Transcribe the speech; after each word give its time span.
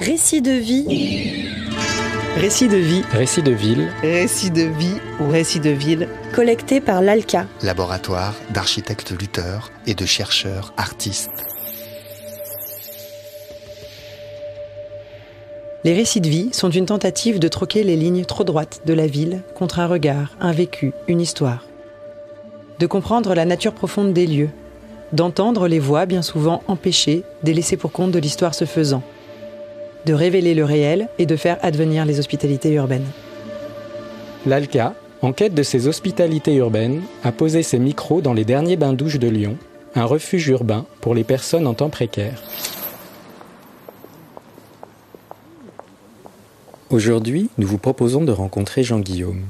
Récit 0.00 0.42
de 0.42 0.50
vie. 0.50 1.48
Récit 2.36 2.68
de 2.68 2.76
vie. 2.76 3.02
Récit 3.12 3.42
de 3.42 3.52
ville. 3.52 3.88
Récit 4.02 4.50
de 4.50 4.62
vie 4.64 4.96
ou 5.20 5.30
récit 5.30 5.58
de 5.58 5.70
ville. 5.70 6.06
Collecté 6.34 6.82
par 6.82 7.00
l'ALCA. 7.00 7.46
Laboratoire 7.62 8.34
d'architectes 8.50 9.18
lutteurs 9.18 9.70
et 9.86 9.94
de 9.94 10.04
chercheurs 10.04 10.74
artistes. 10.76 11.30
Les 15.84 15.94
récits 15.94 16.20
de 16.20 16.28
vie 16.28 16.50
sont 16.52 16.70
une 16.70 16.86
tentative 16.86 17.38
de 17.38 17.48
troquer 17.48 17.82
les 17.82 17.96
lignes 17.96 18.26
trop 18.26 18.44
droites 18.44 18.82
de 18.84 18.92
la 18.92 19.06
ville 19.06 19.42
contre 19.54 19.78
un 19.78 19.86
regard, 19.86 20.36
un 20.40 20.52
vécu, 20.52 20.92
une 21.08 21.22
histoire. 21.22 21.64
De 22.80 22.86
comprendre 22.86 23.34
la 23.34 23.46
nature 23.46 23.72
profonde 23.72 24.12
des 24.12 24.26
lieux, 24.26 24.50
d'entendre 25.14 25.68
les 25.68 25.78
voix 25.78 26.04
bien 26.04 26.20
souvent 26.20 26.62
empêchées 26.68 27.22
des 27.42 27.54
laissés 27.54 27.78
pour 27.78 27.92
compte 27.92 28.10
de 28.10 28.18
l'histoire 28.18 28.54
se 28.54 28.66
faisant, 28.66 29.02
de 30.06 30.14
révéler 30.14 30.54
le 30.54 30.64
réel 30.64 31.08
et 31.18 31.26
de 31.26 31.34
faire 31.34 31.58
advenir 31.62 32.04
les 32.06 32.20
hospitalités 32.20 32.72
urbaines. 32.72 33.06
L'ALCA, 34.46 34.94
en 35.20 35.32
quête 35.32 35.54
de 35.54 35.64
ces 35.64 35.88
hospitalités 35.88 36.54
urbaines, 36.54 37.02
a 37.24 37.32
posé 37.32 37.64
ses 37.64 37.80
micros 37.80 38.20
dans 38.20 38.32
les 38.32 38.44
derniers 38.44 38.76
bains-douches 38.76 39.18
de 39.18 39.28
Lyon, 39.28 39.56
un 39.96 40.04
refuge 40.04 40.46
urbain 40.46 40.86
pour 41.00 41.14
les 41.16 41.24
personnes 41.24 41.66
en 41.66 41.74
temps 41.74 41.90
précaire. 41.90 42.40
Aujourd'hui, 46.90 47.50
nous 47.58 47.66
vous 47.66 47.78
proposons 47.78 48.22
de 48.22 48.30
rencontrer 48.30 48.84
Jean-Guillaume. 48.84 49.42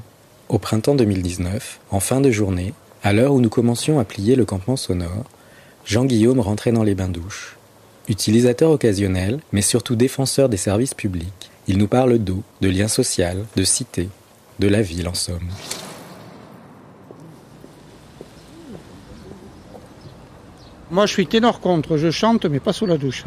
Au 0.48 0.58
printemps 0.58 0.94
2019, 0.94 1.80
en 1.90 2.00
fin 2.00 2.22
de 2.22 2.30
journée, 2.30 2.72
à 3.02 3.12
l'heure 3.12 3.34
où 3.34 3.42
nous 3.42 3.50
commencions 3.50 3.98
à 3.98 4.04
plier 4.04 4.36
le 4.36 4.46
campement 4.46 4.76
sonore, 4.76 5.24
Jean-Guillaume 5.84 6.40
rentrait 6.40 6.72
dans 6.72 6.82
les 6.82 6.94
bains-douches. 6.94 7.55
Utilisateur 8.08 8.70
occasionnel, 8.70 9.40
mais 9.52 9.62
surtout 9.62 9.96
défenseur 9.96 10.48
des 10.48 10.56
services 10.56 10.94
publics, 10.94 11.50
il 11.66 11.76
nous 11.76 11.88
parle 11.88 12.18
d'eau, 12.18 12.42
de 12.60 12.68
lien 12.68 12.86
social, 12.86 13.44
de 13.56 13.64
cité, 13.64 14.08
de 14.60 14.68
la 14.68 14.80
ville 14.80 15.08
en 15.08 15.14
somme. 15.14 15.48
Moi, 20.92 21.06
je 21.06 21.12
suis 21.12 21.26
ténor 21.26 21.58
contre, 21.58 21.96
je 21.96 22.12
chante, 22.12 22.46
mais 22.46 22.60
pas 22.60 22.72
sous 22.72 22.86
la 22.86 22.96
douche. 22.96 23.24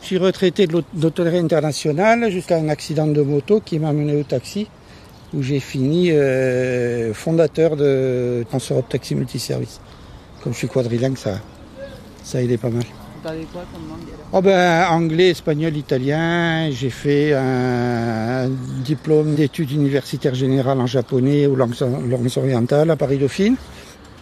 Je 0.00 0.06
suis 0.06 0.18
retraité 0.18 0.66
de 0.66 0.82
l'hôtellerie 1.00 1.38
internationale 1.38 2.28
jusqu'à 2.28 2.56
un 2.56 2.68
accident 2.68 3.06
de 3.06 3.22
moto 3.22 3.60
qui 3.60 3.78
m'a 3.78 3.92
mené 3.92 4.16
au 4.16 4.24
taxi, 4.24 4.66
où 5.32 5.42
j'ai 5.42 5.60
fini 5.60 6.10
euh, 6.10 7.14
fondateur 7.14 7.76
de 7.76 8.44
Transeurope 8.48 8.88
Taxi 8.88 9.14
Multiservice. 9.14 9.80
Comme 10.42 10.52
je 10.54 10.58
suis 10.58 10.68
quadrilingue, 10.68 11.16
ça, 11.16 11.40
ça 12.24 12.42
aidait 12.42 12.58
pas 12.58 12.70
mal. 12.70 12.84
Quoi 13.22 13.64
comme 13.72 13.88
langue 13.88 14.08
Oh 14.32 14.40
ben, 14.40 14.86
anglais, 14.90 15.30
espagnol, 15.30 15.76
italien. 15.76 16.70
J'ai 16.70 16.90
fait 16.90 17.32
un 17.34 18.48
diplôme 18.84 19.34
d'études 19.34 19.72
universitaires 19.72 20.34
générales 20.34 20.80
en 20.80 20.86
japonais 20.86 21.46
ou 21.46 21.56
langues, 21.56 21.74
langues 21.80 22.30
orientales 22.36 22.90
à 22.90 22.96
Paris-Dauphine. 22.96 23.56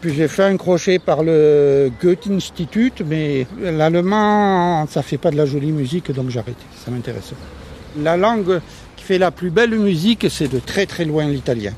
Puis 0.00 0.14
j'ai 0.14 0.28
fait 0.28 0.44
un 0.44 0.56
crochet 0.56 0.98
par 0.98 1.22
le 1.22 1.90
Goethe-Institut, 2.02 2.92
mais 3.06 3.46
l'allemand, 3.58 4.86
ça 4.86 5.02
fait 5.02 5.16
pas 5.16 5.30
de 5.30 5.36
la 5.36 5.46
jolie 5.46 5.72
musique, 5.72 6.12
donc 6.12 6.28
j'ai 6.28 6.40
arrêté. 6.40 6.62
Ça 6.84 6.90
m'intéresse 6.90 7.30
pas. 7.30 8.02
La 8.02 8.16
langue 8.16 8.60
qui 8.96 9.04
fait 9.04 9.18
la 9.18 9.30
plus 9.30 9.50
belle 9.50 9.78
musique, 9.78 10.26
c'est 10.28 10.52
de 10.52 10.58
très 10.58 10.84
très 10.86 11.04
loin 11.04 11.26
l'italien. 11.26 11.72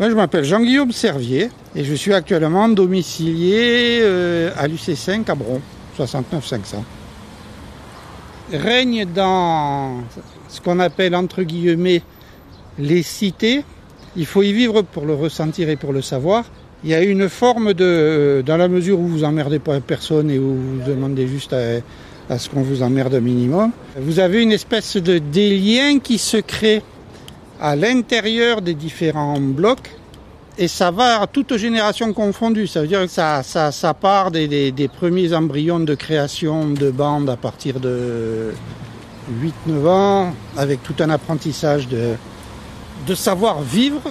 Moi, 0.00 0.08
je 0.08 0.14
m'appelle 0.14 0.44
Jean-Guillaume 0.44 0.92
Servier 0.92 1.50
et 1.76 1.84
je 1.84 1.94
suis 1.94 2.14
actuellement 2.14 2.70
domicilié 2.70 3.98
euh, 4.00 4.50
à 4.56 4.66
l'UC5 4.66 5.30
à 5.30 5.34
Bron, 5.34 5.60
69 5.94 6.46
500. 6.46 6.84
Règne 8.50 9.04
dans 9.04 9.98
ce 10.48 10.62
qu'on 10.62 10.78
appelle 10.78 11.14
entre 11.14 11.42
guillemets 11.42 12.00
les 12.78 13.02
cités. 13.02 13.62
Il 14.16 14.24
faut 14.24 14.42
y 14.42 14.54
vivre 14.54 14.80
pour 14.80 15.04
le 15.04 15.12
ressentir 15.12 15.68
et 15.68 15.76
pour 15.76 15.92
le 15.92 16.00
savoir. 16.00 16.46
Il 16.82 16.88
y 16.88 16.94
a 16.94 17.02
une 17.02 17.28
forme 17.28 17.74
de, 17.74 18.42
dans 18.46 18.56
la 18.56 18.68
mesure 18.68 18.98
où 18.98 19.06
vous 19.06 19.24
emmerdez 19.24 19.58
pas 19.58 19.80
personne 19.80 20.30
et 20.30 20.38
où 20.38 20.56
vous 20.56 20.80
demandez 20.90 21.28
juste 21.28 21.52
à, 21.52 22.38
ce 22.38 22.48
qu'on 22.48 22.62
vous 22.62 22.82
emmerde 22.82 23.14
un 23.16 23.20
minimum, 23.20 23.70
vous 23.98 24.18
avez 24.18 24.40
une 24.40 24.52
espèce 24.52 24.96
de 24.96 25.18
des 25.18 25.58
liens 25.58 25.98
qui 25.98 26.16
se 26.16 26.38
créent 26.38 26.82
à 27.60 27.76
l'intérieur 27.76 28.62
des 28.62 28.74
différents 28.74 29.40
blocs 29.40 29.90
et 30.58 30.68
ça 30.68 30.90
va 30.90 31.22
à 31.22 31.26
toute 31.26 31.56
génération 31.56 32.12
confondue. 32.12 32.66
Ça 32.66 32.82
veut 32.82 32.88
dire 32.88 33.02
que 33.02 33.06
ça, 33.06 33.42
ça, 33.42 33.94
part 33.94 34.30
des, 34.30 34.90
premiers 34.94 35.32
embryons 35.32 35.80
de 35.80 35.94
création 35.94 36.68
de 36.68 36.90
bandes 36.90 37.30
à 37.30 37.36
partir 37.36 37.80
de 37.80 38.52
8-9 39.68 39.86
ans, 39.86 40.34
avec 40.56 40.82
tout 40.82 40.94
un 41.00 41.10
apprentissage 41.10 41.88
de, 41.88 42.16
savoir 43.14 43.62
vivre 43.62 44.02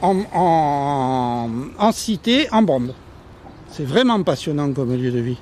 en 0.00 1.48
cité, 1.92 2.48
en 2.52 2.62
bande. 2.62 2.94
C'est 3.70 3.86
vraiment 3.86 4.22
passionnant 4.22 4.72
comme 4.72 4.94
lieu 4.94 5.10
de 5.10 5.18
vie. 5.18 5.38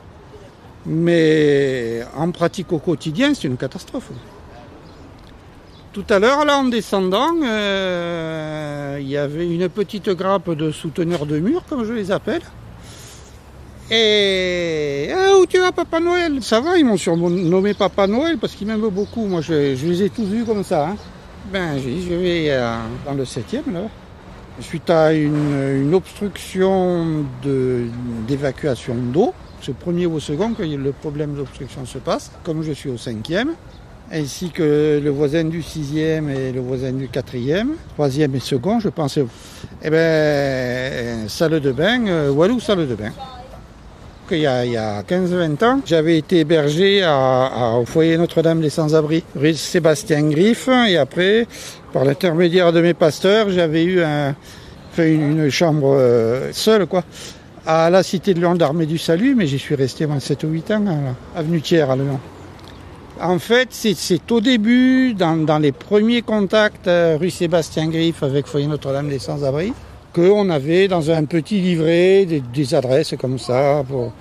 Mais 0.86 2.00
en 2.16 2.30
pratique 2.30 2.72
au 2.72 2.78
quotidien, 2.78 3.34
c'est 3.34 3.46
une 3.46 3.56
catastrophe. 3.56 4.10
Tout 5.92 6.04
à 6.08 6.18
l'heure, 6.18 6.46
là, 6.46 6.56
en 6.56 6.64
descendant, 6.64 7.34
euh, 7.44 8.96
il 8.98 9.08
y 9.08 9.18
avait 9.18 9.46
une 9.46 9.68
petite 9.68 10.08
grappe 10.08 10.50
de 10.50 10.70
souteneurs 10.70 11.26
de 11.26 11.38
mur, 11.38 11.62
comme 11.68 11.84
je 11.84 11.92
les 11.92 12.10
appelle. 12.10 12.40
Et 13.90 15.10
ah, 15.14 15.36
où 15.38 15.44
tu 15.44 15.58
vas, 15.58 15.70
Papa 15.70 16.00
Noël? 16.00 16.42
Ça 16.42 16.60
va, 16.60 16.78
ils 16.78 16.84
m'ont 16.86 16.96
surnommé 16.96 17.74
Papa 17.74 18.06
Noël 18.06 18.38
parce 18.38 18.54
qu'ils 18.54 18.66
m'aiment 18.66 18.88
beaucoup. 18.88 19.26
Moi, 19.26 19.42
je, 19.42 19.74
les 19.74 20.04
ai 20.04 20.08
tous 20.08 20.24
vus 20.24 20.44
comme 20.46 20.64
ça. 20.64 20.88
Hein. 20.88 20.96
Ben, 21.52 21.76
je, 21.76 22.14
vais 22.14 22.46
euh, 22.48 22.74
dans 23.04 23.12
le 23.12 23.26
septième, 23.26 23.70
là. 23.70 23.82
Suite 24.60 24.88
à 24.88 25.12
une, 25.12 25.92
obstruction 25.92 27.26
d'évacuation 28.26 28.94
d'eau, 28.94 29.34
c'est 29.60 29.76
premier 29.76 30.06
ou 30.06 30.14
au 30.14 30.20
second 30.20 30.54
que 30.54 30.62
le 30.62 30.92
problème 30.92 31.34
d'obstruction 31.34 31.84
se 31.84 31.98
passe. 31.98 32.30
Comme 32.44 32.62
je 32.62 32.72
suis 32.72 32.88
au 32.88 32.96
cinquième, 32.96 33.54
ainsi 34.12 34.50
que 34.50 35.00
le 35.02 35.10
voisin 35.10 35.44
du 35.44 35.62
sixième 35.62 36.28
et 36.28 36.52
le 36.52 36.60
voisin 36.60 36.92
du 36.92 37.08
quatrième, 37.08 37.70
troisième 37.94 38.34
et 38.34 38.40
second, 38.40 38.78
je 38.78 38.90
pense. 38.90 39.18
Eh 39.82 39.90
ben, 39.90 41.28
salle 41.28 41.60
de 41.60 41.72
bain, 41.72 42.06
euh, 42.06 42.30
Walou, 42.30 42.60
salle 42.60 42.86
de 42.86 42.94
bain. 42.94 43.12
Il 44.30 44.38
y 44.38 44.46
a, 44.46 44.98
a 44.98 45.02
15-20 45.02 45.64
ans, 45.64 45.80
j'avais 45.84 46.16
été 46.16 46.40
hébergé 46.40 47.04
au 47.04 47.84
foyer 47.84 48.16
Notre-Dame 48.16 48.62
des 48.62 48.70
Sans-Abri, 48.70 49.24
rue 49.36 49.52
Sébastien 49.52 50.22
Griff, 50.22 50.68
et 50.88 50.96
après, 50.96 51.46
par 51.92 52.06
l'intermédiaire 52.06 52.72
de 52.72 52.80
mes 52.80 52.94
pasteurs, 52.94 53.50
j'avais 53.50 53.84
eu 53.84 54.00
fait 54.92 55.14
une, 55.14 55.50
chambre 55.50 55.96
euh, 55.98 56.50
seule, 56.52 56.86
quoi, 56.86 57.04
à 57.66 57.90
la 57.90 58.02
cité 58.02 58.32
de 58.32 58.40
Lyon 58.40 58.54
d'Armée 58.54 58.86
du 58.86 58.96
Salut, 58.96 59.34
mais 59.34 59.46
j'y 59.46 59.58
suis 59.58 59.74
resté 59.74 60.06
7 60.18 60.44
ou 60.44 60.48
8 60.48 60.70
ans, 60.70 60.84
à 61.36 61.38
avenue 61.38 61.60
Thiers 61.60 61.82
à 61.82 61.96
Lyon. 61.96 62.18
En 63.20 63.38
fait, 63.38 63.68
c'est 63.70 64.32
au 64.32 64.40
début, 64.40 65.14
dans, 65.14 65.60
les 65.60 65.72
premiers 65.72 66.22
contacts 66.22 66.88
euh, 66.88 67.16
rue 67.20 67.30
Sébastien 67.30 67.88
Griff 67.88 68.22
avec 68.22 68.46
Foyer 68.46 68.66
Notre-Dame 68.66 69.08
des 69.08 69.18
Sans-Abri, 69.18 69.72
qu'on 70.14 70.50
avait 70.50 70.88
dans 70.88 71.10
un 71.10 71.24
petit 71.24 71.60
livret 71.60 72.26
des, 72.26 72.74
adresses 72.74 73.14
comme 73.18 73.38
ça 73.38 73.84
pour, 73.88 74.12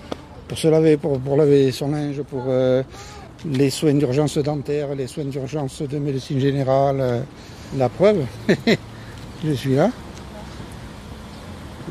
pour 0.47 0.57
se 0.57 0.67
laver, 0.67 0.97
pour, 0.97 1.19
pour 1.19 1.37
laver 1.37 1.71
son 1.71 1.89
linge, 1.91 2.21
pour 2.23 2.43
euh, 2.47 2.83
les 3.45 3.69
soins 3.69 3.93
d'urgence 3.93 4.37
dentaire, 4.37 4.93
les 4.95 5.07
soins 5.07 5.25
d'urgence 5.25 5.81
de 5.81 5.97
médecine 5.97 6.39
générale. 6.39 6.97
Euh, 6.99 7.21
la 7.77 7.87
preuve, 7.87 8.25
je 9.45 9.53
suis 9.53 9.75
là. 9.75 9.89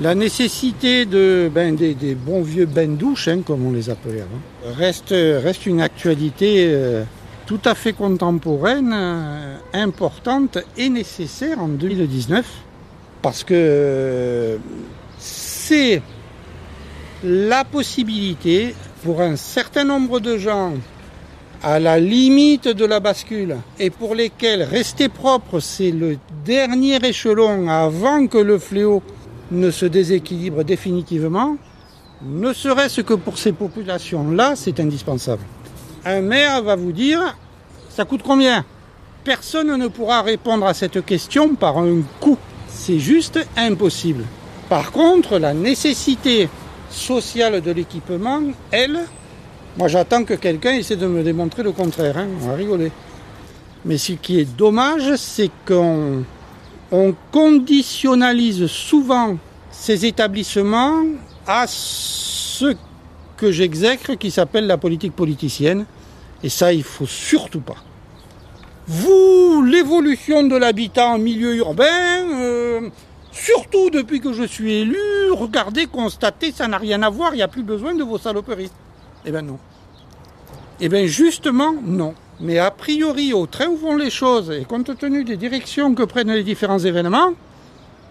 La 0.01 0.15
nécessité 0.15 1.05
de, 1.05 1.51
ben, 1.55 1.77
des, 1.77 2.15
bons 2.15 2.41
vieux 2.41 2.65
bains 2.65 2.89
douches, 2.89 3.29
hein, 3.29 3.43
comme 3.45 3.67
on 3.67 3.73
les 3.73 3.91
appelait 3.91 4.23
avant, 4.23 4.75
reste, 4.75 5.11
reste 5.11 5.67
une 5.67 5.83
actualité 5.83 6.69
euh, 6.71 7.05
tout 7.45 7.61
à 7.67 7.75
fait 7.75 7.93
contemporaine, 7.93 8.93
euh, 8.95 9.57
importante 9.75 10.57
et 10.79 10.89
nécessaire 10.89 11.61
en 11.61 11.69
2019, 11.69 12.47
parce 13.21 13.45
que 13.45 13.53
euh, 13.53 14.57
c'est 15.19 16.01
la 17.23 17.65
possibilité 17.65 18.75
pour 19.05 19.21
un 19.21 19.37
certain 19.37 19.85
nombre 19.85 20.19
de 20.19 20.39
gens 20.39 20.73
à 21.63 21.79
la 21.79 22.01
limite 22.01 22.69
de 22.69 22.87
la 22.87 23.01
bascule 23.01 23.57
et 23.79 23.91
pour 23.91 24.15
lesquels 24.15 24.63
rester 24.63 25.11
propre 25.11 25.61
c'est 25.61 25.91
le 25.91 26.17
dernier 26.47 26.97
échelon 27.05 27.69
avant 27.69 28.27
que 28.29 28.39
le 28.39 28.59
fléau 28.59 29.03
ne 29.51 29.71
se 29.71 29.87
déséquilibre 29.87 30.65
définitivement, 30.65 31.57
ne 32.23 32.53
serait-ce 32.53 33.01
que 33.01 33.15
pour 33.15 33.39
ces 33.39 33.53
populations-là, 33.53 34.55
c'est 34.57 34.79
indispensable. 34.81 35.43
Un 36.05 36.21
maire 36.21 36.63
va 36.63 36.77
vous 36.77 36.93
dire, 36.93 37.37
ça 37.89 38.05
coûte 38.05 38.23
combien? 38.25 38.65
Personne 39.25 39.77
ne 39.77 39.89
pourra 39.89 40.23
répondre 40.23 40.67
à 40.67 40.75
cette 40.75 41.05
question 41.05 41.55
par 41.55 41.79
un 41.79 42.01
coût. 42.21 42.39
C'est 42.69 42.99
juste 42.99 43.39
impossible. 43.57 44.25
Par 44.69 44.93
contre, 44.93 45.39
la 45.39 45.53
nécessité 45.53 46.49
sociale 46.91 47.61
de 47.61 47.71
l'équipement, 47.71 48.41
elle, 48.71 49.01
Moi, 49.77 49.87
j'attends 49.89 50.25
que 50.25 50.35
quelqu'un 50.35 50.73
essaie 50.73 50.97
de 50.97 51.07
me 51.07 51.23
démontrer 51.23 51.63
le 51.63 51.71
contraire. 51.73 52.19
hein. 52.19 52.27
On 52.43 52.49
va 52.49 52.55
rigoler. 52.55 52.91
Mais 53.85 53.99
ce 53.99 54.13
qui 54.13 54.41
est 54.41 54.57
dommage, 54.57 55.15
c'est 55.17 55.51
qu'on 55.67 56.25
on 56.93 57.15
conditionnalise 57.31 58.67
souvent 58.67 59.39
ces 59.71 60.07
établissements 60.07 61.03
à 61.47 61.67
ce 61.67 62.77
que 63.37 63.53
j'exècre 63.53 64.15
qui 64.15 64.31
s'appelle 64.31 64.67
la 64.67 64.77
politique 64.77 65.15
politicienne. 65.15 65.87
Et 66.43 66.49
ça, 66.49 66.73
il 66.73 66.83
faut 66.83 67.07
surtout 67.07 67.61
pas. 67.61 67.77
Vous, 68.87 69.63
l'évolution 69.65 70.43
de 70.43 70.57
l'habitat 70.57 71.09
en 71.09 71.19
milieu 71.19 71.55
urbain, 71.57 71.85
euh, 72.33 72.91
surtout 73.31 73.91
depuis 73.91 74.21
que 74.21 74.33
je 74.33 74.43
suis 74.43 74.73
élu, 74.73 74.99
regardez, 75.33 75.87
constatez, 75.87 76.51
ça 76.51 76.67
n'a 76.67 76.79
rien 76.79 77.03
à 77.03 77.11
voir, 77.11 77.35
il 77.35 77.37
n'y 77.37 77.43
a 77.43 77.49
plus 77.49 77.63
besoin 77.63 77.95
de 77.95 78.03
vos 78.03 78.19
saloperies. 78.19 78.71
Eh 79.25 79.31
bien 79.31 79.43
non. 79.43 79.59
Eh 80.81 80.89
bien 80.89 81.07
justement, 81.07 81.75
non. 81.85 82.15
Mais 82.41 82.59
a 82.59 82.71
priori, 82.71 83.33
au 83.35 83.47
train 83.47 83.67
où 83.67 83.77
vont 83.77 83.97
les 83.97 84.09
choses, 84.11 84.51
et 84.51 84.65
compte 84.65 84.97
tenu 84.99 85.25
des 85.25 85.37
directions 85.37 85.95
que 85.95 86.03
prennent 86.05 86.33
les 86.33 86.43
différents 86.43 86.79
événements, 86.79 87.33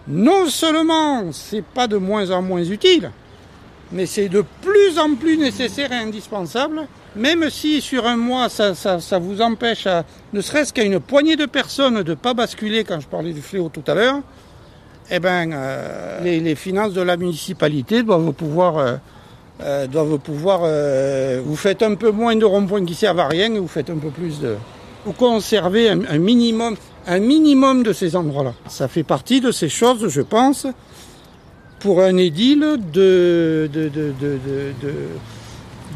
non 0.06 0.46
seulement 0.46 1.32
c'est 1.32 1.64
pas 1.64 1.88
de 1.88 1.96
moins 1.96 2.30
en 2.30 2.40
moins 2.42 2.62
utile, 2.62 3.10
mais 3.90 4.06
c'est 4.06 4.28
de 4.28 4.44
plus 4.62 4.98
en 5.00 5.14
plus 5.16 5.36
nécessaire 5.36 5.90
et 5.90 5.96
indispensable, 5.96 6.86
même 7.16 7.50
si 7.50 7.80
sur 7.80 8.06
un 8.06 8.16
mois 8.16 8.48
ça, 8.48 8.74
ça- 8.76 9.00
ça 9.00 9.18
vous 9.18 9.40
empêche, 9.40 9.88
à, 9.88 10.04
ne 10.32 10.40
serait-ce 10.40 10.72
qu'à 10.72 10.84
une 10.84 11.00
poignée 11.00 11.34
de 11.34 11.46
personnes, 11.46 12.02
de 12.04 12.10
ne 12.10 12.14
pas 12.14 12.34
basculer 12.34 12.84
quand 12.84 13.00
je 13.00 13.08
parlais 13.08 13.32
du 13.32 13.42
fléau 13.42 13.68
tout 13.68 13.82
à 13.88 13.94
l'heure, 13.94 14.20
eh 15.10 15.18
ben, 15.18 15.50
euh, 15.52 16.20
les, 16.22 16.38
les 16.38 16.54
finances 16.54 16.92
de 16.92 17.02
la 17.02 17.16
municipalité 17.16 18.04
doivent 18.04 18.32
pouvoir, 18.32 18.78
euh, 18.78 18.94
euh, 19.62 19.86
doivent 19.86 20.18
pouvoir 20.18 20.60
euh, 20.64 21.40
vous 21.44 21.56
faites 21.56 21.82
un 21.82 21.94
peu 21.94 22.10
moins 22.10 22.36
de 22.36 22.44
ronds-points 22.44 22.84
qui 22.84 22.94
servent 22.94 23.20
à 23.20 23.28
rien 23.28 23.52
et 23.54 23.58
vous 23.58 23.68
faites 23.68 23.90
un 23.90 23.96
peu 23.98 24.10
plus 24.10 24.40
de... 24.40 24.56
Vous 25.04 25.12
conservez 25.12 25.88
un, 25.88 26.00
un 26.08 26.18
minimum, 26.18 26.76
un 27.06 27.18
minimum 27.20 27.82
de 27.82 27.92
ces 27.92 28.16
endroits-là. 28.16 28.52
Ça 28.68 28.86
fait 28.88 29.02
partie 29.02 29.40
de 29.40 29.50
ces 29.50 29.68
choses, 29.70 30.08
je 30.08 30.20
pense, 30.20 30.66
pour 31.78 32.02
un 32.02 32.16
édile 32.18 32.76
de, 32.92 33.68
de, 33.72 33.88
de, 33.88 33.88
de, 33.88 34.12
de, 34.20 34.72
de- 34.82 35.08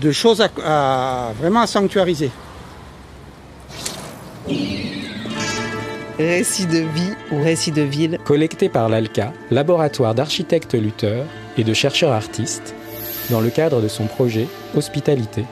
de 0.00 0.11
choses 0.12 0.40
à, 0.40 0.49
à- 0.64 1.32
vraiment 1.38 1.61
à 1.61 1.66
sanctuariser. 1.66 2.31
Récit 6.19 6.66
de 6.66 6.78
vie 6.78 7.11
ou 7.32 7.43
récit 7.43 7.72
de 7.72 7.82
ville. 7.82 8.19
collecté 8.25 8.69
par 8.69 8.88
l'ALCA, 8.88 9.32
laboratoire 9.50 10.14
d'architectes 10.14 10.75
lutteurs 10.75 11.26
et 11.58 11.64
de 11.64 11.75
chercheurs 11.75 12.12
artistes, 12.12 12.75
dans 13.31 13.41
le 13.41 13.50
cadre 13.50 13.81
de 13.81 13.88
son 13.88 14.05
projet 14.06 14.47
Hospitalité 14.76 15.44